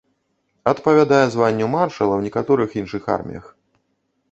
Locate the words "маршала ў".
1.75-2.21